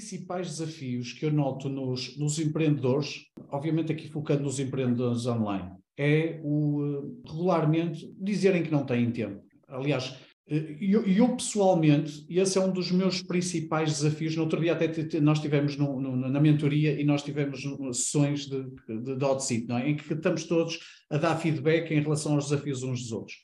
Principais 0.00 0.48
desafios 0.48 1.12
que 1.12 1.26
eu 1.26 1.30
noto 1.30 1.68
nos, 1.68 2.16
nos 2.16 2.38
empreendedores, 2.38 3.26
obviamente 3.50 3.92
aqui 3.92 4.08
focando 4.08 4.44
nos 4.44 4.58
empreendedores 4.58 5.26
online, 5.26 5.72
é 5.94 6.40
o 6.42 6.82
eh, 6.82 7.30
regularmente 7.30 8.10
dizerem 8.18 8.62
que 8.62 8.70
não 8.70 8.86
têm 8.86 9.10
tempo. 9.10 9.44
Aliás, 9.68 10.16
eh, 10.48 10.78
eu, 10.80 11.04
eu, 11.04 11.36
pessoalmente, 11.36 12.24
esse 12.30 12.56
é 12.56 12.62
um 12.62 12.72
dos 12.72 12.90
meus 12.90 13.22
principais 13.22 13.90
desafios, 13.90 14.34
no 14.34 14.44
outro 14.44 14.58
dia 14.58 14.72
até 14.72 15.20
nós 15.20 15.38
tivemos 15.38 15.76
no, 15.76 16.00
no, 16.00 16.16
na 16.16 16.40
mentoria 16.40 16.98
e 16.98 17.04
nós 17.04 17.22
tivemos 17.22 17.60
sessões 17.92 18.46
de, 18.46 18.64
de, 18.88 19.16
de 19.16 19.22
hot 19.22 19.44
seat, 19.44 19.70
é? 19.70 19.90
em 19.90 19.96
que 19.96 20.14
estamos 20.14 20.44
todos 20.44 20.78
a 21.10 21.18
dar 21.18 21.36
feedback 21.36 21.90
em 21.90 22.00
relação 22.00 22.36
aos 22.36 22.48
desafios 22.48 22.82
uns 22.82 23.02
dos 23.02 23.12
outros. 23.12 23.36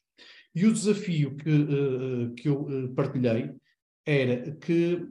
E 0.55 0.65
o 0.65 0.73
desafio 0.73 1.37
que, 1.37 1.51
uh, 1.51 2.35
que 2.35 2.49
eu 2.49 2.67
partilhei 2.97 3.51
era 4.07 4.53
que 4.53 5.07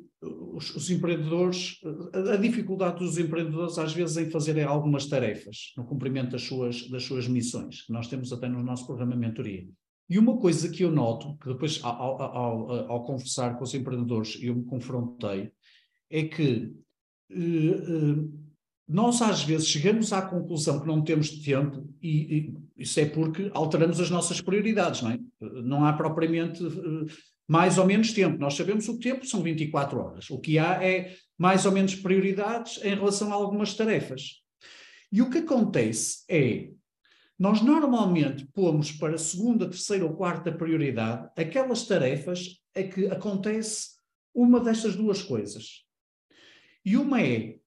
os, 0.53 0.75
os, 0.75 0.89
empreendedores, 0.89 1.79
a, 2.13 2.35
dificuldade 2.38 2.99
dos 2.99 3.17
empreendedores 3.17 3.77
às 3.77 3.93
vezes 3.93 4.17
em 4.17 4.29
fazerem 4.29 4.63
algumas 4.63 5.05
tarefas 5.05 5.73
no 5.77 5.85
cumprimento 5.85 6.31
das 6.31 6.43
suas, 6.43 6.89
das 6.89 7.03
suas 7.03 7.27
missões, 7.27 7.84
que 7.84 7.93
nós 7.93 8.07
temos 8.07 8.31
até 8.34 8.48
no 8.48 8.63
nosso 8.63 8.85
programa 8.85 9.15
mentoria. 9.15 9.67
E 10.09 10.20
uma 10.20 10.37
coisa 10.37 10.70
que 10.70 10.84
eu 10.84 10.91
noto, 10.91 11.35
que 11.37 11.48
depois 11.49 11.79
ao, 11.84 12.21
ao, 12.21 12.21
ao, 12.21 12.91
ao 12.91 13.03
conversar 13.03 13.57
com 13.57 13.63
os 13.63 13.73
empreendedores 13.73 14.37
eu 14.41 14.55
me 14.55 14.65
confrontei, 14.65 15.51
é 16.09 16.23
que 16.23 16.71
uh, 17.31 18.21
uh, 18.21 18.46
nós 18.87 19.21
às 19.21 19.43
vezes 19.43 19.68
chegamos 19.68 20.13
à 20.13 20.21
conclusão 20.21 20.79
que 20.79 20.87
não 20.87 21.03
temos 21.03 21.31
tempo 21.41 21.90
e, 22.01 22.37
e, 22.37 22.53
isso 22.77 22.99
é 22.99 23.05
porque 23.05 23.49
alteramos 23.53 23.99
as 23.99 24.12
nossas 24.12 24.40
prioridades, 24.41 25.01
não 25.01 25.12
é? 25.12 25.20
Não 25.40 25.85
há 25.85 25.93
propriamente 25.93 26.62
mais 27.48 27.77
ou 27.77 27.85
menos 27.85 28.13
tempo. 28.13 28.38
Nós 28.40 28.55
sabemos 28.55 28.88
o 28.88 28.99
tempo 28.99 29.26
são 29.26 29.41
24 29.41 29.99
horas. 29.99 30.29
O 30.29 30.40
que 30.40 30.57
há 30.57 30.84
é 30.84 31.15
mais 31.38 31.65
ou 31.65 31.71
menos 31.71 31.96
prioridades 31.96 32.84
em 32.84 32.96
relação 32.96 33.32
a 33.32 33.35
algumas 33.35 33.74
tarefas. 33.74 34.41
E 35.12 35.21
o 35.21 35.29
que 35.29 35.40
acontece 35.40 36.24
é, 36.29 36.70
nós 37.37 37.62
normalmente 37.62 38.46
pomos 38.54 38.91
para 38.91 39.18
segunda, 39.18 39.70
terceira 39.70 40.05
ou 40.05 40.15
quarta 40.15 40.52
prioridade 40.52 41.29
aquelas 41.37 41.85
tarefas 41.85 42.62
a 42.76 42.84
que 42.84 43.07
acontece 43.07 43.96
uma 44.34 44.59
destas 44.59 44.96
duas 44.96 45.21
coisas. 45.21 45.85
E 46.84 46.98
uma 46.98 47.21
é, 47.21 47.57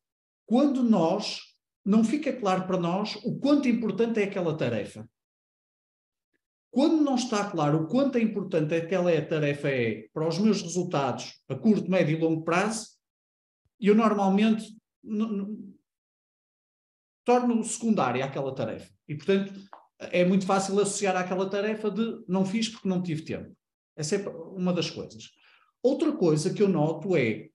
quando 0.47 0.83
nós, 0.83 1.41
não 1.85 2.05
fica 2.05 2.33
claro 2.33 2.67
para 2.67 2.79
nós 2.79 3.17
o 3.25 3.39
quanto 3.39 3.69
importante 3.69 4.21
é 4.21 4.25
aquela 4.25 4.57
tarefa. 4.57 5.09
Quando 6.71 7.03
não 7.03 7.15
está 7.15 7.51
claro 7.51 7.83
o 7.83 7.87
quanto 7.89 8.19
é 8.19 8.21
importante 8.21 8.75
aquela 8.75 9.11
tarefa 9.23 9.69
é 9.69 10.09
para 10.13 10.29
os 10.29 10.39
meus 10.39 10.63
resultados 10.63 11.41
a 11.49 11.55
curto, 11.55 11.91
médio 11.91 12.17
e 12.17 12.21
longo 12.21 12.45
prazo, 12.45 12.89
eu 13.81 13.95
normalmente 13.95 14.77
torno 17.25 17.63
secundária 17.65 18.25
aquela 18.25 18.55
tarefa. 18.55 18.93
E, 19.09 19.15
portanto, 19.15 19.53
é 19.99 20.25
muito 20.25 20.47
fácil 20.47 20.79
associar 20.81 21.17
àquela 21.17 21.49
tarefa 21.49 21.91
de 21.91 22.25
não 22.29 22.45
fiz 22.45 22.69
porque 22.69 22.89
não 22.89 23.03
tive 23.03 23.23
tempo. 23.23 23.57
Essa 23.97 24.17
é 24.17 24.29
uma 24.29 24.73
das 24.73 24.91
coisas. 24.91 25.31
Outra 25.83 26.13
coisa 26.13 26.53
que 26.53 26.63
eu 26.63 26.69
noto 26.69 27.17
é 27.17 27.49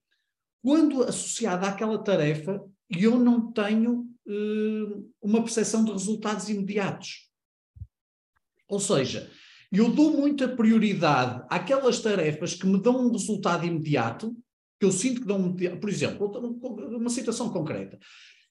quando 0.63 1.03
associada 1.03 1.67
àquela 1.67 2.01
tarefa 2.03 2.63
eu 2.89 3.17
não 3.17 3.51
tenho 3.51 4.07
uh, 4.25 5.13
uma 5.21 5.41
percepção 5.41 5.83
de 5.83 5.91
resultados 5.91 6.49
imediatos. 6.49 7.29
Ou 8.73 8.79
seja, 8.79 9.29
eu 9.71 9.89
dou 9.89 10.17
muita 10.17 10.47
prioridade 10.47 11.45
àquelas 11.47 11.99
tarefas 11.99 12.55
que 12.55 12.65
me 12.65 12.81
dão 12.81 13.05
um 13.05 13.11
resultado 13.11 13.65
imediato, 13.65 14.35
que 14.79 14.85
eu 14.85 14.91
sinto 14.91 15.21
que 15.21 15.27
dão 15.27 15.39
um. 15.39 15.55
Por 15.55 15.89
exemplo, 15.89 16.27
uma 16.97 17.09
situação 17.09 17.49
concreta. 17.49 17.99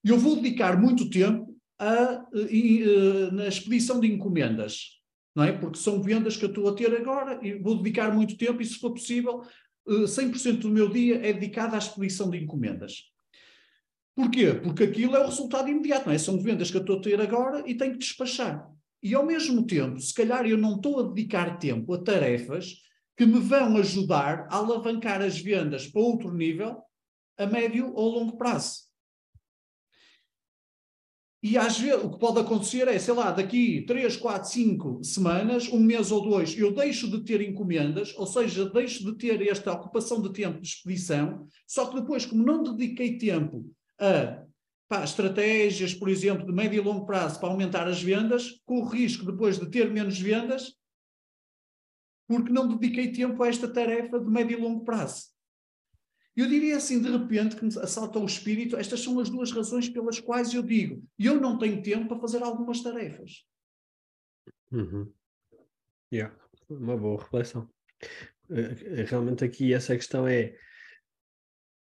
Eu 0.05 0.17
vou 0.17 0.37
dedicar 0.37 0.81
muito 0.81 1.11
tempo 1.11 1.57
a, 1.77 2.25
eh, 2.35 3.31
na 3.33 3.49
expedição 3.49 3.99
de 3.99 4.07
encomendas, 4.13 5.01
não 5.35 5.43
é? 5.43 5.53
Porque 5.53 5.79
são 5.79 6.01
vendas 6.01 6.37
que 6.37 6.45
eu 6.45 6.49
estou 6.49 6.69
a 6.69 6.75
ter 6.75 6.95
agora 6.95 7.41
e 7.43 7.55
vou 7.55 7.77
dedicar 7.83 8.15
muito 8.15 8.37
tempo 8.37 8.63
e, 8.63 8.65
se 8.65 8.79
for 8.79 8.93
possível, 8.93 9.43
100% 9.89 10.47
eh, 10.47 10.53
do 10.61 10.71
meu 10.71 10.89
dia 10.89 11.17
é 11.17 11.33
dedicado 11.33 11.75
à 11.75 11.79
expedição 11.79 12.31
de 12.31 12.39
encomendas. 12.39 13.11
Porquê? 14.15 14.55
Porque 14.55 14.85
aquilo 14.85 15.17
é 15.17 15.21
o 15.21 15.27
resultado 15.27 15.69
imediato, 15.69 16.07
não 16.07 16.13
é? 16.13 16.19
São 16.19 16.41
vendas 16.41 16.71
que 16.71 16.77
eu 16.77 16.83
estou 16.83 16.99
a 16.99 17.01
ter 17.01 17.21
agora 17.21 17.65
e 17.67 17.75
tenho 17.75 17.93
que 17.93 17.99
despachar. 17.99 18.73
E 19.03 19.15
ao 19.15 19.27
mesmo 19.27 19.67
tempo, 19.67 20.01
se 20.01 20.15
calhar 20.15 20.47
eu 20.47 20.57
não 20.57 20.77
estou 20.77 21.01
a 21.01 21.03
dedicar 21.03 21.59
tempo 21.59 21.93
a 21.93 22.03
tarefas 22.03 22.77
que 23.17 23.27
me 23.27 23.41
vão 23.41 23.77
ajudar 23.77 24.47
a 24.49 24.57
alavancar 24.57 25.21
as 25.21 25.39
vendas 25.39 25.87
para 25.87 26.01
outro 26.01 26.33
nível 26.33 26.81
a 27.37 27.47
médio 27.47 27.93
ou 27.95 28.11
longo 28.11 28.37
prazo. 28.37 28.93
E 31.43 31.59
às 31.59 31.77
vezes 31.77 32.05
o 32.05 32.11
que 32.11 32.21
pode 32.21 32.39
acontecer 32.39 32.87
é, 32.87 32.97
sei 33.01 33.15
lá, 33.15 33.33
daqui 33.33 33.85
3, 33.85 34.17
4, 34.17 34.49
5 34.49 35.03
semanas, 35.03 35.69
um 35.69 35.81
mês 35.81 36.13
ou 36.13 36.23
dois, 36.23 36.57
eu 36.57 36.73
deixo 36.73 37.11
de 37.11 37.25
ter 37.25 37.41
encomendas, 37.41 38.15
ou 38.17 38.29
seja, 38.29 38.71
deixo 38.71 39.05
de 39.05 39.19
ter 39.19 39.43
esta 39.49 39.73
ocupação 39.73 40.23
de 40.23 40.33
tempo 40.33 40.61
de 40.61 40.69
expedição, 40.69 41.49
só 41.67 41.87
que 41.87 42.01
depois, 42.01 42.25
como 42.25 42.45
não 42.45 42.63
dediquei 42.63 43.19
tempo 43.19 43.69
a 43.99 44.45
pá, 44.93 45.03
estratégias, 45.03 45.95
por 45.95 46.11
exemplo, 46.11 46.45
de 46.45 46.53
médio 46.53 46.77
e 46.77 46.85
longo 46.85 47.07
prazo 47.07 47.41
para 47.41 47.49
aumentar 47.49 47.89
as 47.89 48.03
vendas, 48.03 48.61
com 48.67 48.83
o 48.83 48.85
risco 48.85 49.25
depois 49.25 49.59
de 49.59 49.71
ter 49.71 49.91
menos 49.91 50.21
vendas, 50.21 50.79
porque 52.29 52.53
não 52.53 52.69
dediquei 52.69 53.11
tempo 53.11 53.43
a 53.43 53.49
esta 53.49 53.73
tarefa 53.73 54.21
de 54.21 54.31
médio 54.31 54.59
e 54.59 54.61
longo 54.61 54.85
prazo. 54.85 55.33
Eu 56.37 56.47
diria 56.47 56.77
assim, 56.77 57.01
de 57.01 57.11
repente, 57.11 57.57
que 57.57 57.65
me 57.65 57.71
assalta 57.79 58.19
o 58.19 58.27
espírito, 58.27 58.77
estas 58.77 59.01
são 59.01 59.19
as 59.19 59.31
duas 59.31 59.51
razões 59.51 59.89
pelas 59.89 60.21
quais 60.21 60.53
eu 60.53 60.63
digo, 60.63 61.03
eu 61.19 61.41
não 61.41 61.57
tenho 61.57 61.83
tempo 61.83 62.09
para 62.09 62.21
fazer 62.21 62.43
algumas 62.43 62.83
tarefas. 62.83 63.47
Uhum. 64.71 65.11
Yeah, 66.13 66.37
uma 66.69 66.99
boa 66.99 67.19
reflexão. 67.19 67.67
Eh, 68.51 69.01
eh, 69.01 69.05
realmente 69.05 69.43
aqui 69.43 69.73
essa 69.73 69.97
questão 69.97 70.29
é, 70.29 70.55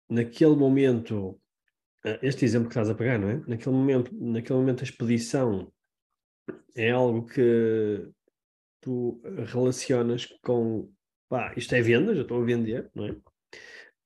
naquele 0.10 0.56
momento 0.56 1.40
este 2.22 2.46
exemplo 2.46 2.68
que 2.68 2.74
estás 2.74 2.90
a 2.90 2.96
pegar, 2.96 3.18
não 3.18 3.30
é? 3.30 3.42
Naquele 3.48 3.76
momento, 3.76 4.12
naquele 4.14 4.60
momento 4.60 4.82
a 4.82 4.84
expedição 4.84 5.72
é 6.76 6.92
algo 6.92 7.26
que 7.26 8.08
tu 8.82 9.22
relacionas 9.48 10.26
com 10.44 10.90
pá, 11.28 11.54
isto 11.58 11.74
é 11.74 11.82
venda, 11.82 12.16
já 12.16 12.22
estou 12.22 12.42
a 12.42 12.46
vender, 12.46 12.90
não 12.94 13.06
é? 13.06 13.16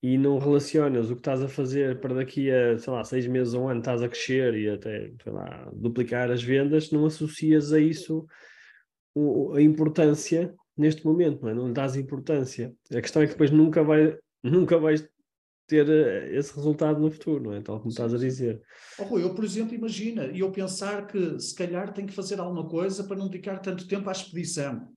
E 0.01 0.17
não 0.17 0.39
relacionas 0.39 1.11
o 1.11 1.15
que 1.15 1.19
estás 1.19 1.43
a 1.43 1.49
fazer 1.49 1.99
para 1.99 2.15
daqui 2.15 2.49
a, 2.49 2.77
sei 2.77 2.93
lá, 2.93 3.03
seis 3.03 3.27
meses 3.27 3.53
ou 3.53 3.63
um 3.63 3.69
ano 3.69 3.79
estás 3.81 4.01
a 4.01 4.07
crescer 4.07 4.55
e 4.55 4.69
até, 4.69 5.11
sei 5.21 5.33
lá, 5.33 5.69
duplicar 5.73 6.31
as 6.31 6.41
vendas, 6.41 6.91
não 6.91 7.05
associas 7.05 7.73
a 7.73 7.79
isso 7.79 8.25
a 9.55 9.61
importância 9.61 10.53
neste 10.77 11.05
momento, 11.05 11.41
não 11.41 11.49
é? 11.49 11.53
Não 11.53 11.67
lhe 11.67 11.73
dás 11.73 11.97
importância. 11.97 12.73
A 12.93 13.01
questão 13.01 13.21
é 13.21 13.25
que 13.25 13.33
depois 13.33 13.51
nunca 13.51 13.83
vai, 13.83 14.17
nunca 14.41 14.77
vais 14.77 15.05
ter 15.69 15.87
eh, 15.87 16.35
esse 16.35 16.53
resultado 16.55 16.99
no 16.99 17.11
futuro, 17.11 17.43
não 17.43 17.53
é? 17.53 17.61
Tal 17.61 17.77
como 17.77 17.91
estás 17.91 18.13
a 18.13 18.17
dizer. 18.17 18.61
Oh, 18.97 19.03
Rui, 19.03 19.23
eu, 19.23 19.35
por 19.35 19.45
exemplo, 19.45 19.75
imagina, 19.75 20.25
e 20.25 20.39
eu 20.39 20.51
pensar 20.51 21.05
que 21.05 21.39
se 21.39 21.55
calhar 21.55 21.93
tenho 21.93 22.07
que 22.07 22.13
fazer 22.13 22.39
alguma 22.39 22.67
coisa 22.67 23.03
para 23.03 23.15
não 23.15 23.29
dedicar 23.29 23.59
tanto 23.59 23.87
tempo 23.87 24.09
à 24.09 24.11
expedição. 24.11 24.91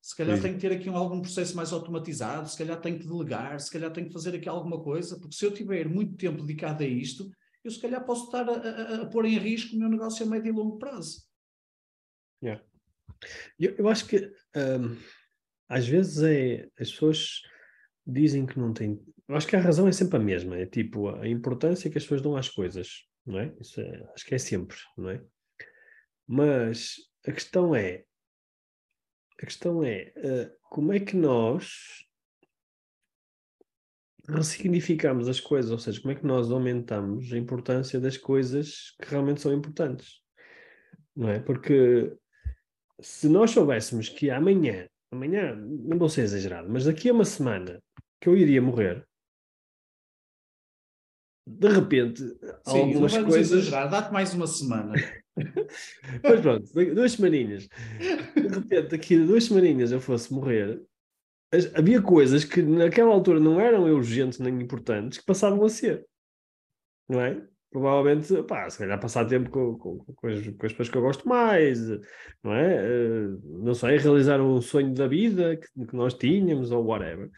Se 0.00 0.16
calhar 0.16 0.36
sim. 0.36 0.42
tenho 0.42 0.54
que 0.54 0.60
ter 0.60 0.72
aqui 0.72 0.88
um, 0.88 0.96
algum 0.96 1.20
processo 1.20 1.54
mais 1.54 1.72
automatizado, 1.72 2.48
se 2.48 2.56
calhar 2.56 2.80
tenho 2.80 2.98
que 2.98 3.06
delegar, 3.06 3.60
se 3.60 3.70
calhar 3.70 3.92
tenho 3.92 4.06
que 4.06 4.12
fazer 4.12 4.34
aqui 4.34 4.48
alguma 4.48 4.82
coisa, 4.82 5.18
porque 5.20 5.36
se 5.36 5.44
eu 5.44 5.52
tiver 5.52 5.86
muito 5.86 6.16
tempo 6.16 6.42
dedicado 6.42 6.82
a 6.82 6.86
isto, 6.86 7.30
eu 7.62 7.70
se 7.70 7.80
calhar 7.80 8.02
posso 8.04 8.26
estar 8.26 8.48
a, 8.48 8.52
a, 8.52 9.02
a 9.02 9.06
pôr 9.06 9.26
em 9.26 9.36
risco 9.36 9.76
o 9.76 9.78
meu 9.78 9.90
negócio 9.90 10.24
a 10.24 10.28
médio 10.28 10.48
e 10.48 10.52
longo 10.52 10.78
prazo. 10.78 11.28
Yeah. 12.42 12.64
Eu, 13.58 13.74
eu 13.76 13.88
acho 13.88 14.06
que 14.06 14.32
um, 14.56 14.96
às 15.68 15.86
vezes 15.86 16.22
é, 16.22 16.68
as 16.80 16.90
pessoas 16.90 17.42
dizem 18.10 18.46
que 18.46 18.58
não 18.58 18.72
eu 19.28 19.36
acho 19.36 19.46
que 19.46 19.56
a 19.56 19.60
razão 19.60 19.86
é 19.86 19.92
sempre 19.92 20.16
a 20.16 20.20
mesma, 20.20 20.56
é 20.56 20.66
tipo 20.66 21.08
a 21.08 21.28
importância 21.28 21.90
que 21.90 21.98
as 21.98 22.04
pessoas 22.04 22.22
dão 22.22 22.36
às 22.36 22.48
coisas, 22.48 23.04
não 23.26 23.38
é? 23.38 23.54
Isso 23.60 23.80
é, 23.80 24.10
acho 24.14 24.24
que 24.24 24.34
é 24.34 24.38
sempre, 24.38 24.76
não 24.96 25.10
é? 25.10 25.22
Mas 26.26 26.96
a 27.26 27.32
questão 27.32 27.74
é, 27.74 28.04
a 29.38 29.44
questão 29.44 29.84
é, 29.84 30.12
uh, 30.16 30.50
como 30.62 30.92
é 30.92 31.00
que 31.00 31.14
nós 31.14 32.06
ressignificamos 34.28 35.28
as 35.28 35.40
coisas, 35.40 35.70
ou 35.70 35.78
seja, 35.78 36.00
como 36.00 36.12
é 36.12 36.14
que 36.14 36.26
nós 36.26 36.50
aumentamos 36.50 37.32
a 37.32 37.38
importância 37.38 38.00
das 38.00 38.16
coisas 38.16 38.94
que 39.00 39.08
realmente 39.10 39.40
são 39.40 39.52
importantes? 39.52 40.22
não 41.18 41.28
é? 41.28 41.40
Porque 41.40 42.16
se 43.00 43.28
nós 43.28 43.50
soubéssemos 43.50 44.08
que 44.08 44.30
amanhã, 44.30 44.88
amanhã, 45.10 45.56
não 45.56 45.98
vou 45.98 46.08
ser 46.08 46.22
exagerado, 46.22 46.70
mas 46.70 46.84
daqui 46.84 47.10
a 47.10 47.12
uma 47.12 47.24
semana 47.24 47.82
que 48.20 48.28
eu 48.28 48.36
iria 48.36 48.60
morrer, 48.60 49.06
de 51.48 51.68
repente, 51.68 52.22
Sim, 52.66 52.80
algumas 52.80 53.14
não 53.14 53.24
coisas. 53.24 53.50
exagerar, 53.52 53.88
dá-te 53.88 54.12
mais 54.12 54.34
uma 54.34 54.46
semana. 54.46 54.92
Mas 56.22 56.40
pronto, 56.40 56.94
duas 56.94 57.12
semaninhas. 57.12 57.68
De 58.34 58.48
repente, 58.48 58.88
daqui 58.88 59.16
a 59.16 59.24
duas 59.24 59.44
semaninhas 59.44 59.90
eu 59.90 60.00
fosse 60.00 60.32
morrer, 60.32 60.82
havia 61.74 62.02
coisas 62.02 62.44
que 62.44 62.60
naquela 62.60 63.14
altura 63.14 63.40
não 63.40 63.58
eram 63.58 63.84
urgentes 63.84 64.38
nem 64.38 64.60
importantes 64.60 65.18
que 65.18 65.24
passavam 65.24 65.64
a 65.64 65.68
ser. 65.70 66.06
Não 67.08 67.20
é? 67.20 67.42
Provavelmente, 67.70 68.42
pá, 68.42 68.68
se 68.68 68.78
calhar 68.78 69.00
passar 69.00 69.26
tempo 69.26 69.50
com, 69.50 69.78
com, 69.78 69.98
com, 69.98 70.26
as, 70.26 70.46
com 70.46 70.66
as 70.66 70.72
pessoas 70.72 70.88
que 70.88 70.96
eu 70.96 71.02
gosto 71.02 71.28
mais, 71.28 71.78
não 72.42 72.54
é? 72.54 72.76
Eh, 72.76 73.28
não 73.44 73.74
sei, 73.74 73.98
realizar 73.98 74.40
um 74.40 74.60
sonho 74.60 74.94
da 74.94 75.06
vida 75.06 75.56
que, 75.56 75.86
que 75.86 75.96
nós 75.96 76.14
tínhamos 76.14 76.70
ou 76.70 76.84
whatever. 76.84 77.30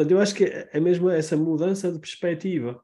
Portanto, 0.00 0.12
eu 0.12 0.20
acho 0.22 0.34
que 0.34 0.44
é 0.44 0.80
mesmo 0.80 1.10
essa 1.10 1.36
mudança 1.36 1.92
de 1.92 1.98
perspectiva 1.98 2.82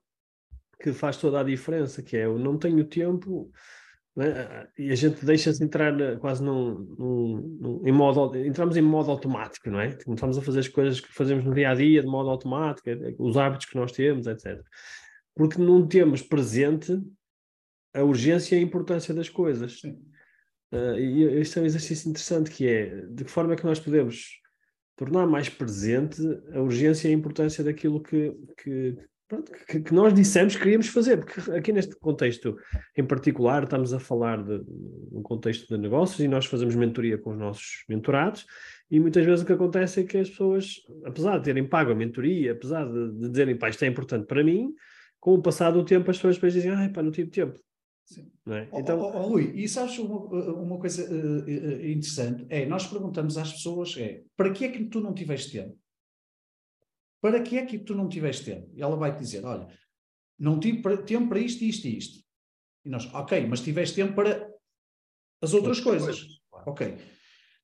que 0.78 0.92
faz 0.92 1.16
toda 1.16 1.40
a 1.40 1.42
diferença, 1.42 2.02
que 2.02 2.14
é 2.14 2.26
eu 2.26 2.38
não 2.38 2.58
tenho 2.58 2.84
tempo, 2.84 3.50
né? 4.14 4.68
e 4.76 4.90
a 4.90 4.94
gente 4.94 5.24
deixa-se 5.24 5.64
entrar 5.64 5.94
quase 6.18 6.44
num, 6.44 6.74
num- 6.98 7.58
num- 7.58 7.88
em 7.88 7.92
modo, 7.92 8.36
entramos 8.36 8.76
em 8.76 8.82
modo 8.82 9.10
automático, 9.10 9.70
não 9.70 9.80
é? 9.80 9.92
Começamos 10.04 10.36
a 10.36 10.42
fazer 10.42 10.60
as 10.60 10.68
coisas 10.68 11.00
que 11.00 11.10
fazemos 11.10 11.42
no 11.42 11.54
dia 11.54 11.70
a 11.70 11.74
dia 11.74 12.02
de 12.02 12.06
modo 12.06 12.28
automático, 12.28 12.90
eh, 12.90 13.14
os 13.18 13.38
hábitos 13.38 13.64
que 13.64 13.76
nós 13.76 13.92
temos, 13.92 14.26
etc. 14.26 14.62
Porque 15.34 15.58
não 15.58 15.88
temos 15.88 16.20
presente 16.20 17.00
a 17.94 18.02
urgência 18.02 18.56
e 18.56 18.58
a 18.58 18.62
importância 18.62 19.14
das 19.14 19.30
coisas. 19.30 19.80
Uh, 20.70 20.98
e 20.98 21.22
este 21.40 21.58
é 21.58 21.62
um 21.62 21.64
exercício 21.64 22.10
interessante 22.10 22.50
que 22.50 22.68
é 22.68 23.06
de 23.06 23.24
que 23.24 23.30
forma 23.30 23.54
é 23.54 23.56
que 23.56 23.64
nós 23.64 23.80
podemos 23.80 24.44
tornar 24.96 25.26
mais 25.26 25.48
presente 25.48 26.20
a 26.52 26.60
urgência 26.60 27.08
e 27.08 27.10
a 27.10 27.14
importância 27.14 27.62
daquilo 27.62 28.02
que, 28.02 28.34
que, 28.62 28.96
pronto, 29.28 29.52
que, 29.52 29.80
que 29.80 29.94
nós 29.94 30.14
dissemos 30.14 30.54
que 30.54 30.62
queríamos 30.62 30.88
fazer, 30.88 31.18
porque 31.18 31.50
aqui 31.52 31.72
neste 31.72 31.94
contexto 31.96 32.56
em 32.96 33.04
particular 33.04 33.64
estamos 33.64 33.92
a 33.92 34.00
falar 34.00 34.42
de 34.42 34.62
um 35.12 35.22
contexto 35.22 35.68
de 35.68 35.80
negócios 35.80 36.18
e 36.20 36.26
nós 36.26 36.46
fazemos 36.46 36.74
mentoria 36.74 37.18
com 37.18 37.30
os 37.30 37.38
nossos 37.38 37.84
mentorados 37.88 38.46
e 38.90 38.98
muitas 38.98 39.24
vezes 39.24 39.42
o 39.42 39.46
que 39.46 39.52
acontece 39.52 40.00
é 40.00 40.04
que 40.04 40.16
as 40.16 40.30
pessoas, 40.30 40.76
apesar 41.04 41.38
de 41.38 41.44
terem 41.44 41.68
pago 41.68 41.90
a 41.90 41.94
mentoria, 41.94 42.52
apesar 42.52 42.84
de, 42.86 43.12
de 43.12 43.28
dizerem, 43.28 43.56
pá, 43.56 43.68
isto 43.68 43.84
é 43.84 43.88
importante 43.88 44.26
para 44.26 44.42
mim, 44.42 44.72
com 45.20 45.34
o 45.34 45.42
passar 45.42 45.72
do 45.72 45.84
tempo 45.84 46.10
as 46.10 46.16
pessoas 46.16 46.36
depois 46.36 46.52
dizem, 46.52 46.70
ah, 46.70 46.90
pá, 46.92 47.02
não 47.02 47.10
tive 47.10 47.30
tempo. 47.30 47.58
Sim. 48.06 48.30
É? 48.48 48.68
Então, 48.72 49.00
ó, 49.00 49.16
ó, 49.16 49.26
Rui, 49.26 49.52
e 49.56 49.68
sabes 49.68 49.98
uma, 49.98 50.16
uma 50.16 50.78
coisa 50.78 51.02
eh, 51.02 51.50
eh, 51.50 51.90
interessante? 51.90 52.46
É, 52.48 52.64
nós 52.64 52.86
perguntamos 52.86 53.36
às 53.36 53.52
pessoas, 53.52 53.96
é, 53.98 54.22
para 54.36 54.52
que 54.52 54.64
é 54.64 54.70
que 54.70 54.84
tu 54.84 55.00
não 55.00 55.12
tiveste 55.12 55.52
tempo? 55.52 55.76
Para 57.20 57.42
que 57.42 57.58
é 57.58 57.66
que 57.66 57.78
tu 57.78 57.96
não 57.96 58.08
tiveste 58.08 58.44
tempo? 58.44 58.70
E 58.74 58.80
ela 58.80 58.96
vai 58.96 59.12
te 59.12 59.18
dizer, 59.18 59.44
olha, 59.44 59.66
não 60.38 60.60
tive 60.60 60.82
tempo 60.98 61.28
para 61.28 61.40
isto, 61.40 61.64
isto 61.64 61.88
e 61.88 61.98
isto. 61.98 62.24
E 62.84 62.88
nós, 62.88 63.12
ok, 63.12 63.44
mas 63.48 63.60
tiveste 63.60 63.96
tempo 63.96 64.14
para 64.14 64.48
as 65.42 65.52
outras 65.52 65.80
coisas. 65.80 66.24
Ok. 66.64 66.96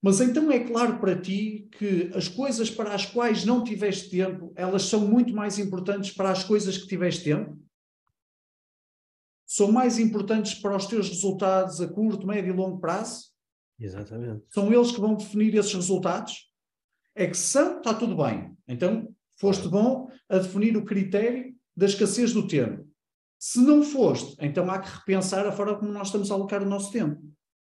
Mas 0.03 0.21
então 0.21 0.51
é 0.51 0.59
claro 0.59 0.99
para 0.99 1.21
ti 1.21 1.69
que 1.79 2.11
as 2.17 2.27
coisas 2.27 2.69
para 2.69 2.93
as 2.93 3.07
quais 3.07 3.45
não 3.45 3.63
tiveste 3.63 4.11
tempo, 4.11 4.53
elas 4.57 4.83
são 4.83 5.07
muito 5.07 5.33
mais 5.33 5.61
importantes 5.61 6.11
para 6.11 6.33
as 6.33 6.43
coisas 6.43 6.77
que 6.77 6.89
tiveste 6.89 7.23
tempo? 7.23 7.57
São 9.55 9.71
mais 9.71 9.99
importantes 9.99 10.55
para 10.55 10.75
os 10.75 10.87
teus 10.87 11.11
resultados 11.11 11.79
a 11.79 11.87
curto, 11.87 12.27
médio 12.27 12.55
e 12.55 12.57
longo 12.57 12.81
prazo? 12.81 13.31
exatamente. 13.79 14.47
São 14.49 14.73
eles 14.73 14.93
que 14.93 15.01
vão 15.01 15.15
definir 15.15 15.55
esses 15.55 15.75
resultados? 15.75 16.51
É 17.15 17.27
que 17.27 17.37
são, 17.37 17.77
está 17.77 17.93
tudo 17.93 18.17
bem. 18.17 18.57
Então, 18.67 19.15
foste 19.39 19.69
bom 19.69 20.09
a 20.27 20.39
definir 20.39 20.75
o 20.75 20.87
critério 20.87 21.55
da 21.77 21.85
escassez 21.85 22.33
do 22.33 22.49
tempo. 22.49 22.89
Se 23.39 23.61
não 23.61 23.83
foste, 23.83 24.35
então 24.41 24.71
há 24.71 24.79
que 24.79 24.89
repensar 24.89 25.47
a 25.47 25.53
forma 25.53 25.79
como 25.79 25.93
nós 25.93 26.07
estamos 26.07 26.31
a 26.31 26.35
alocar 26.35 26.63
o 26.63 26.67
nosso 26.67 26.91
tempo. 26.91 27.21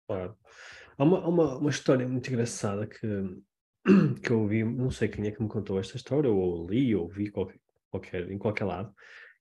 Claro. 0.08 0.38
Há 0.98 1.04
uma, 1.04 1.28
uma, 1.28 1.58
uma 1.58 1.70
história 1.70 2.08
muito 2.08 2.30
engraçada 2.30 2.88
que, 2.88 3.08
que 4.24 4.32
eu 4.32 4.40
ouvi, 4.40 4.64
não 4.64 4.90
sei 4.90 5.10
quem 5.10 5.28
é 5.28 5.32
que 5.32 5.44
me 5.44 5.50
contou 5.50 5.78
esta 5.78 5.98
história, 5.98 6.32
ou 6.32 6.66
li, 6.66 6.96
ou 6.96 7.10
vi 7.10 7.30
qualquer, 7.30 7.60
qualquer, 7.92 8.32
em 8.32 8.38
qualquer 8.38 8.64
lado, 8.64 8.96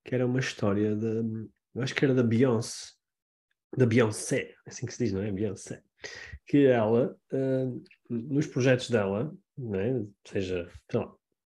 que 0.04 0.12
era 0.12 0.26
uma 0.26 0.40
história 0.40 0.96
de, 0.96 1.22
eu 1.74 1.82
acho 1.82 1.94
que 1.94 2.04
era 2.04 2.14
da 2.14 2.22
Beyoncé, 2.22 2.92
da 3.76 3.86
Beyoncé, 3.86 4.54
é 4.66 4.70
assim 4.70 4.86
que 4.86 4.92
se 4.92 5.04
diz, 5.04 5.12
não 5.12 5.22
é? 5.22 5.32
Beyoncé. 5.32 5.82
Que 6.46 6.66
ela, 6.66 7.16
ah, 7.32 7.72
nos 8.08 8.46
projetos 8.46 8.90
dela, 8.90 9.34
não 9.56 9.80
é? 9.80 10.04
seja, 10.26 10.70
lá, 10.92 11.12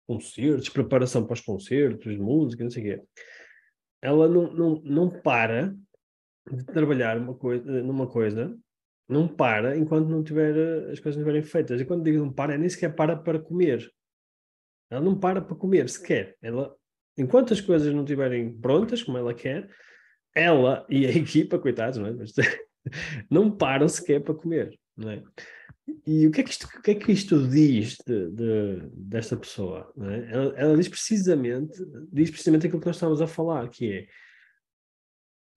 concertos, 0.08 0.70
preparação 0.70 1.26
para 1.26 1.34
os 1.34 1.42
concertos, 1.42 2.18
música, 2.18 2.64
não 2.64 2.72
sei 2.72 2.82
o 2.82 2.86
quê, 2.86 3.04
ela 4.02 4.28
não, 4.28 4.54
não, 4.54 4.82
não 4.84 5.22
para 5.22 5.76
de 6.52 6.64
trabalhar 6.66 7.18
uma 7.18 7.36
coisa, 7.36 7.66
numa 7.84 8.08
coisa 8.08 8.58
não 9.08 9.28
para 9.28 9.78
enquanto 9.78 10.10
não 10.10 10.24
tiver 10.24 10.56
eh, 10.56 10.92
as 10.92 11.00
coisas 11.00 11.16
não 11.16 11.22
estiverem 11.22 11.42
feitas. 11.42 11.80
E 11.80 11.86
quando 11.86 12.04
digo 12.04 12.20
não 12.20 12.32
para, 12.32 12.54
é 12.54 12.58
nem 12.58 12.70
sequer 12.70 12.94
para 12.94 13.16
para 13.16 13.40
comer. 13.40 13.90
Ela 14.90 15.02
não 15.02 15.18
para 15.18 15.42
para 15.42 15.56
comer 15.56 15.90
sequer. 15.90 16.36
Ela, 16.42 16.76
enquanto 17.18 17.54
as 17.54 17.62
coisas 17.62 17.94
não 17.94 18.04
estiverem 18.04 18.58
prontas, 18.60 19.04
como 19.04 19.18
ela 19.18 19.34
quer, 19.34 19.70
ela 20.38 20.86
e 20.90 21.06
a 21.06 21.12
equipa, 21.12 21.60
coitados, 21.60 21.98
não 21.98 22.08
é? 22.08 22.14
Mas, 22.14 22.34
não 23.30 23.52
param 23.52 23.88
sequer 23.88 24.22
para 24.22 24.36
comer, 24.36 24.78
não 24.96 25.12
é? 25.12 25.24
E 26.06 26.28
o 26.28 26.32
que 26.32 26.42
é 26.42 26.44
que 26.44 26.50
isto, 26.50 26.66
o 26.66 26.82
que 26.82 26.92
é 26.92 26.96
que 26.96 27.12
isto 27.12 27.48
diz 27.48 27.98
de, 28.06 28.30
de- 28.32 28.90
desta 28.94 29.38
pessoa? 29.38 29.92
é? 30.02 30.34
Ela, 30.34 30.54
ela 30.58 30.78
diz 30.78 30.90
precisamente, 30.90 31.78
diz 32.12 32.30
precisamente 32.30 32.68
aquilo 32.68 32.82
que 32.82 32.88
nós 32.88 32.98
estávamos 32.98 33.22
a 33.22 33.28
falar, 33.28 33.70
que 33.70 33.92
é 33.92 34.08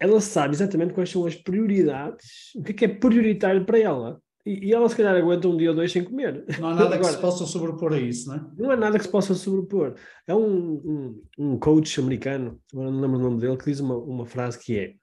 ela 0.01 0.19
sabe 0.21 0.55
exatamente 0.55 0.95
quais 0.95 1.11
são 1.11 1.27
as 1.27 1.37
prioridades, 1.37 2.55
o 2.57 2.63
que 2.63 2.71
é 2.73 2.75
que 2.75 2.85
é 2.87 2.89
prioritário 2.89 3.67
para 3.67 3.79
ela. 3.79 4.23
E, 4.51 4.67
e 4.69 4.73
ela 4.75 4.89
se 4.89 4.97
calhar 4.97 5.15
aguenta 5.15 5.47
um 5.49 5.57
dia 5.57 5.71
ou 5.71 5.77
dois 5.77 5.93
sem 5.93 6.03
comer. 6.03 6.45
Não 6.59 6.69
há 6.71 6.75
nada 6.75 6.89
que 6.91 6.95
Agora- 7.05 7.13
se 7.13 7.21
possa 7.21 7.47
sobrepor 7.47 7.93
a 7.93 7.99
isso, 8.01 8.29
não 8.29 8.35
é? 8.37 8.51
Não 8.57 8.71
há 8.71 8.77
nada 8.77 8.99
que 8.99 9.05
se 9.05 9.11
possa 9.11 9.35
sobrepor. 9.35 9.95
É 10.27 10.35
um, 10.35 10.75
um, 10.75 11.23
um 11.39 11.59
coach 11.59 12.01
americano, 12.01 12.61
agora 12.73 12.91
não 12.91 13.01
lembro 13.01 13.19
o 13.19 13.23
nome 13.23 13.41
dele, 13.41 13.57
que 13.57 13.67
diz 13.67 13.79
uma, 13.81 13.97
uma 13.97 14.27
frase 14.27 14.59
que 14.59 14.77
é. 14.79 14.95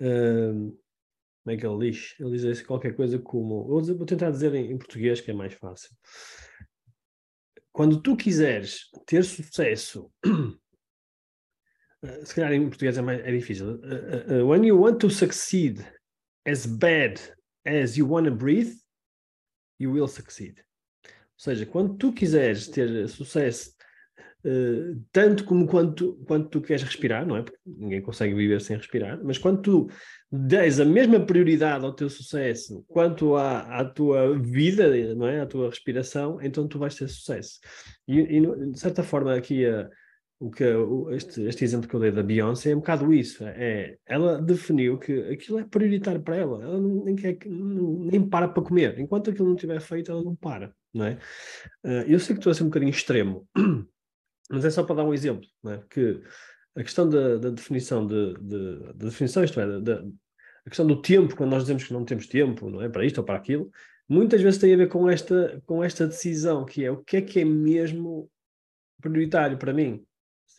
ahm, 0.00 0.70
como 1.44 1.54
é 1.54 1.56
que 1.56 1.66
ele 1.66 1.90
diz? 1.90 2.14
Ele 2.20 2.30
diz 2.32 2.44
assim, 2.44 2.64
qualquer 2.64 2.94
coisa 2.94 3.18
como. 3.18 3.64
Vou, 3.66 3.80
dizer- 3.80 3.94
vou 3.94 4.06
tentar 4.06 4.30
dizer 4.30 4.54
em, 4.54 4.72
em 4.72 4.78
português 4.78 5.20
que 5.20 5.30
é 5.30 5.34
mais 5.34 5.54
fácil. 5.54 5.90
Quando 7.72 8.00
tu 8.02 8.14
quiseres 8.16 8.90
ter 9.06 9.24
sucesso, 9.24 10.12
eh, 12.04 12.24
se 12.24 12.34
calhar 12.34 12.52
em 12.52 12.68
português 12.68 12.98
é, 12.98 13.02
mais, 13.02 13.20
é 13.20 13.32
difícil. 13.32 13.80
Eh, 13.84 14.26
eh, 14.28 14.42
when 14.42 14.64
you 14.66 14.78
want 14.78 14.98
to 15.00 15.08
succeed 15.08 15.80
as 16.46 16.66
bad 16.66 17.18
as 17.64 17.96
you 17.96 18.08
want 18.08 18.26
to 18.26 18.34
breathe, 18.34 18.74
you 19.80 19.92
will 19.92 20.08
succeed. 20.08 20.62
Ou 21.04 21.44
seja, 21.44 21.66
quando 21.66 21.96
tu 21.96 22.12
quiseres 22.12 22.68
ter 22.68 23.08
sucesso 23.08 23.72
eh, 24.44 24.96
tanto 25.12 25.44
como 25.44 25.66
quanto, 25.66 26.16
quanto 26.26 26.48
tu 26.48 26.60
queres 26.60 26.82
respirar, 26.82 27.24
não 27.26 27.36
é? 27.36 27.42
Porque 27.42 27.58
ninguém 27.64 28.02
consegue 28.02 28.34
viver 28.34 28.60
sem 28.60 28.76
respirar, 28.76 29.20
mas 29.22 29.38
quando 29.38 29.62
tu 29.62 29.88
des 30.30 30.80
a 30.80 30.84
mesma 30.84 31.24
prioridade 31.24 31.84
ao 31.84 31.94
teu 31.94 32.10
sucesso 32.10 32.84
quanto 32.88 33.36
à, 33.36 33.80
à 33.80 33.84
tua 33.84 34.36
vida, 34.38 35.14
não 35.14 35.28
é? 35.28 35.40
À 35.40 35.46
tua 35.46 35.68
respiração, 35.70 36.40
então 36.42 36.66
tu 36.66 36.78
vais 36.78 36.94
ter 36.94 37.08
sucesso. 37.08 37.60
E, 38.08 38.18
e, 38.18 38.70
de 38.72 38.78
certa 38.80 39.02
forma, 39.04 39.34
aqui 39.34 39.64
a- 39.64 39.88
o 40.46 40.50
que, 40.50 40.64
o- 40.64 41.10
este, 41.12 41.42
este 41.42 41.64
exemplo 41.64 41.88
que 41.88 41.94
eu 41.94 42.00
dei 42.00 42.10
da 42.12 42.22
Beyoncé 42.22 42.70
é 42.70 42.76
um 42.76 42.80
bocado 42.80 43.12
isso. 43.12 43.44
É, 43.44 43.98
ela 44.06 44.40
definiu 44.42 44.98
que 44.98 45.12
aquilo 45.32 45.58
é 45.60 45.64
prioritário 45.64 46.22
para 46.22 46.36
ela. 46.36 46.62
Ela 46.62 46.80
nem, 46.80 47.14
quer, 47.16 47.38
nem 47.46 48.28
para 48.28 48.48
para 48.48 48.62
comer. 48.62 48.98
Enquanto 48.98 49.30
aquilo 49.30 49.48
não 49.48 49.54
estiver 49.54 49.80
feito, 49.80 50.10
ela 50.10 50.22
não 50.22 50.34
para, 50.36 50.74
não 50.92 51.04
é? 51.06 51.18
Ah, 51.84 52.04
eu 52.08 52.18
sei 52.20 52.34
que 52.34 52.40
estou 52.40 52.50
a 52.50 52.54
ser 52.54 52.62
um 52.64 52.66
bocadinho 52.66 52.90
extremo, 52.90 53.48
mas 54.50 54.64
é 54.64 54.70
só 54.70 54.82
para 54.84 54.96
dar 54.96 55.04
um 55.04 55.14
exemplo, 55.14 55.46
não 55.62 55.72
é? 55.72 55.82
Que 55.90 56.20
a 56.76 56.82
questão 56.82 57.08
da, 57.08 57.36
da 57.38 57.50
definição 57.50 58.06
de, 58.06 58.34
de, 58.34 58.80
da 58.94 59.06
definição, 59.06 59.44
isto 59.44 59.60
é, 59.60 59.80
da- 59.80 60.04
a 60.64 60.70
questão 60.70 60.86
do 60.86 61.00
tempo, 61.02 61.36
quando 61.36 61.50
nós 61.50 61.62
dizemos 61.64 61.84
que 61.84 61.92
não 61.92 62.04
temos 62.04 62.26
tempo, 62.26 62.70
não 62.70 62.82
é? 62.82 62.88
Para 62.88 63.04
isto 63.04 63.18
ou 63.18 63.24
para 63.24 63.36
aquilo, 63.36 63.70
muitas 64.08 64.40
vezes 64.40 64.60
tem 64.60 64.72
a 64.74 64.76
ver 64.76 64.88
com 64.88 65.08
esta, 65.08 65.60
com 65.66 65.82
esta 65.82 66.06
decisão, 66.06 66.64
que 66.64 66.84
é 66.84 66.90
o 66.90 66.98
que 67.02 67.16
é 67.18 67.22
que 67.22 67.40
é 67.40 67.44
mesmo 67.44 68.30
prioritário 69.00 69.58
para 69.58 69.72
mim? 69.72 70.04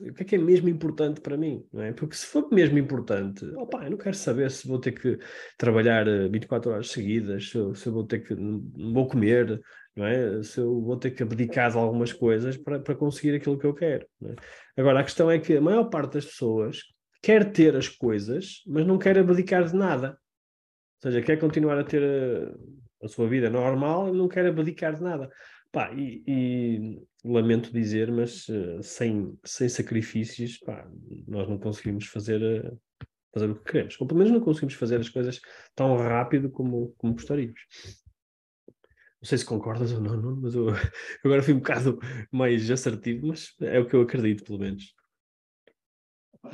O 0.09 0.13
que 0.13 0.23
é 0.23 0.25
que 0.25 0.35
é 0.35 0.37
mesmo 0.37 0.67
importante 0.67 1.21
para 1.21 1.37
mim? 1.37 1.65
Não 1.71 1.81
é? 1.81 1.93
Porque 1.93 2.15
se 2.15 2.25
for 2.25 2.49
mesmo 2.51 2.77
importante, 2.77 3.45
opa, 3.55 3.85
eu 3.85 3.91
não 3.91 3.97
quero 3.97 4.15
saber 4.15 4.51
se 4.51 4.67
vou 4.67 4.79
ter 4.79 4.91
que 4.91 5.17
trabalhar 5.57 6.07
eh, 6.07 6.27
24 6.27 6.71
horas 6.71 6.89
seguidas, 6.89 7.49
se 7.49 7.57
eu, 7.57 7.73
se 7.73 7.87
eu 7.87 7.93
vou 7.93 8.05
ter 8.05 8.19
que, 8.19 8.35
não 8.35 8.93
vou 8.93 9.07
comer, 9.07 9.61
não 9.95 10.05
é? 10.05 10.43
Se 10.43 10.59
eu 10.59 10.81
vou 10.81 10.97
ter 10.97 11.11
que 11.11 11.23
abdicar 11.23 11.71
de 11.71 11.77
algumas 11.77 12.11
coisas 12.11 12.57
para, 12.57 12.79
para 12.79 12.95
conseguir 12.95 13.35
aquilo 13.35 13.57
que 13.57 13.65
eu 13.65 13.73
quero. 13.73 14.05
é? 14.25 14.35
Agora, 14.77 14.99
a 14.99 15.03
questão 15.03 15.31
é 15.31 15.39
que 15.39 15.55
a 15.55 15.61
maior 15.61 15.85
parte 15.85 16.15
das 16.15 16.25
pessoas 16.25 16.81
quer 17.21 17.51
ter 17.51 17.75
as 17.75 17.87
coisas, 17.87 18.61
mas 18.67 18.85
não 18.85 18.97
quer 18.97 19.17
abdicar 19.17 19.63
de 19.65 19.75
nada. 19.75 20.17
seja, 21.01 21.21
quer 21.21 21.39
continuar 21.39 21.77
a 21.77 21.83
ter 21.83 22.03
a, 22.03 23.05
a 23.05 23.07
sua 23.07 23.27
vida 23.29 23.49
normal 23.49 24.09
e 24.09 24.17
não 24.17 24.27
quer 24.27 24.45
abdicar 24.45 24.95
de 24.95 25.01
nada. 25.01 25.29
Pá, 25.73 25.91
e, 25.91 26.23
e, 26.27 27.01
lamento 27.25 27.73
dizer, 27.73 28.11
mas 28.11 28.47
uh, 28.47 28.83
sem, 28.83 29.35
sem 29.43 29.67
sacrifícios, 29.67 30.59
pá, 30.59 30.87
nós 31.27 31.49
não 31.49 31.57
conseguimos 31.57 32.05
fazer, 32.05 32.39
uh, 32.43 32.79
fazer 33.33 33.49
o 33.49 33.55
que 33.55 33.71
queremos. 33.71 33.99
Ou 33.99 34.05
pelo 34.05 34.19
menos 34.19 34.31
não 34.31 34.39
conseguimos 34.39 34.75
fazer 34.75 34.99
as 34.99 35.09
coisas 35.09 35.41
tão 35.73 35.97
rápido 35.97 36.51
como, 36.51 36.93
como 36.95 37.13
gostaríamos. 37.13 37.59
Não 38.67 39.27
sei 39.27 39.39
se 39.39 39.45
concordas 39.45 39.91
ou 39.93 39.99
não, 39.99 40.15
não 40.15 40.35
mas 40.35 40.53
eu, 40.53 40.67
eu 40.69 40.75
agora 41.25 41.41
fui 41.41 41.55
um 41.55 41.59
bocado 41.59 41.97
mais 42.31 42.69
assertivo, 42.69 43.25
mas 43.25 43.55
é 43.59 43.79
o 43.79 43.87
que 43.87 43.95
eu 43.95 44.01
acredito, 44.01 44.43
pelo 44.43 44.59
menos. 44.59 44.93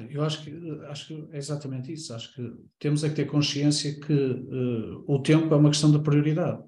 Eu 0.10 0.24
acho 0.24 0.46
que, 0.46 0.52
acho 0.88 1.08
que 1.08 1.30
é 1.34 1.38
exatamente 1.38 1.92
isso. 1.92 2.14
Acho 2.14 2.34
que 2.34 2.56
temos 2.80 3.04
é 3.04 3.10
que 3.10 3.16
ter 3.16 3.26
consciência 3.26 4.00
que 4.00 4.14
uh, 4.14 5.04
o 5.12 5.22
tempo 5.22 5.54
é 5.54 5.58
uma 5.58 5.72
questão 5.72 5.92
de 5.92 6.00
prioridade. 6.00 6.64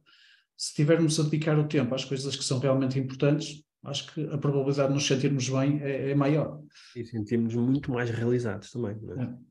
Se 0.61 0.75
tivermos 0.75 1.19
a 1.19 1.23
dedicar 1.23 1.57
o 1.57 1.67
tempo 1.67 1.95
às 1.95 2.05
coisas 2.05 2.35
que 2.35 2.43
são 2.43 2.59
realmente 2.59 2.99
importantes, 2.99 3.63
acho 3.83 4.13
que 4.13 4.23
a 4.27 4.37
probabilidade 4.37 4.89
de 4.89 4.93
nos 4.93 5.07
sentirmos 5.07 5.49
bem 5.49 5.81
é, 5.81 6.11
é 6.11 6.15
maior. 6.15 6.61
E 6.95 7.03
sentirmos 7.03 7.55
muito 7.55 7.91
mais 7.91 8.11
realizados 8.11 8.69
também. 8.69 8.95
É? 9.17 9.50